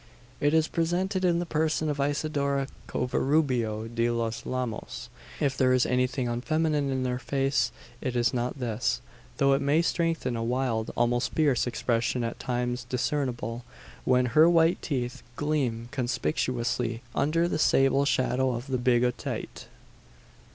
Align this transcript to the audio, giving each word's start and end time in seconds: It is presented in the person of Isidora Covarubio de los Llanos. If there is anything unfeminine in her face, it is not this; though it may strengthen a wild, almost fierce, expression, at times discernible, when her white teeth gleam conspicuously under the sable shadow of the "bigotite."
It 0.39 0.55
is 0.55 0.67
presented 0.67 1.23
in 1.23 1.37
the 1.37 1.45
person 1.45 1.87
of 1.87 1.99
Isidora 1.99 2.65
Covarubio 2.87 3.87
de 3.87 4.09
los 4.09 4.41
Llanos. 4.47 5.09
If 5.39 5.55
there 5.55 5.73
is 5.73 5.85
anything 5.85 6.27
unfeminine 6.27 6.89
in 6.89 7.05
her 7.05 7.19
face, 7.19 7.71
it 8.01 8.15
is 8.15 8.33
not 8.33 8.57
this; 8.57 8.99
though 9.37 9.53
it 9.53 9.61
may 9.61 9.83
strengthen 9.83 10.35
a 10.35 10.43
wild, 10.43 10.89
almost 10.97 11.33
fierce, 11.33 11.67
expression, 11.67 12.23
at 12.23 12.39
times 12.39 12.83
discernible, 12.85 13.63
when 14.03 14.25
her 14.33 14.49
white 14.49 14.81
teeth 14.81 15.21
gleam 15.35 15.87
conspicuously 15.91 17.03
under 17.13 17.47
the 17.47 17.59
sable 17.59 18.03
shadow 18.03 18.53
of 18.53 18.65
the 18.65 18.79
"bigotite." 18.79 19.67